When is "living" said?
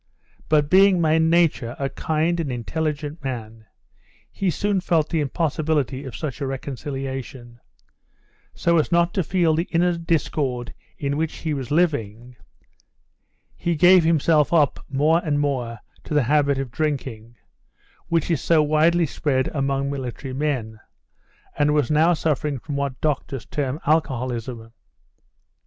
11.69-12.35